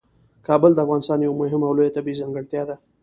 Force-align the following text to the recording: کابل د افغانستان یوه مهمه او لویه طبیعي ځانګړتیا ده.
کابل 0.47 0.71
د 0.73 0.79
افغانستان 0.85 1.19
یوه 1.21 1.37
مهمه 1.41 1.65
او 1.67 1.75
لویه 1.77 1.95
طبیعي 1.97 2.19
ځانګړتیا 2.21 2.63
ده. 2.69 2.75